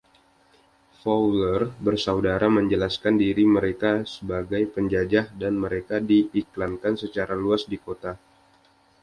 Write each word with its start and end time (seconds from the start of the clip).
Fowler 1.01 1.61
bersaudara 1.87 2.47
menjelaskan 2.57 3.13
diri 3.23 3.43
mereka 3.55 3.93
sebagai 4.15 4.61
"penjajah" 4.73 5.25
dan 5.41 5.53
mereka 5.63 5.95
diiklankan 6.09 6.93
secara 7.03 7.33
luas 7.41 7.63
di 7.71 7.77
kota. 7.85 8.13